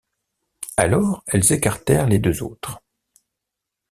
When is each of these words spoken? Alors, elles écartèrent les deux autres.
Alors, 0.77 1.23
elles 1.27 1.53
écartèrent 1.53 2.07
les 2.07 2.17
deux 2.17 2.41
autres. 2.41 2.81